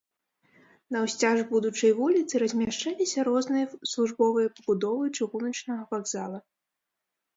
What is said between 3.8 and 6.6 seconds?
службовыя пабудовы чыгуначнага вакзала.